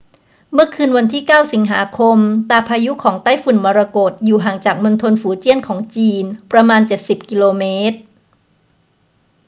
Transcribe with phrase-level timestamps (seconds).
[0.53, 2.17] เมื่อคืนวันที่ 9 สิงหาคม
[2.49, 7.97] ตาพายุของไต้ฝุ่นมรกตอยู่ห่างจากมณฑลฝูเจี้ยนของจีนประมาณเจ็ดสิบกิโลเมตร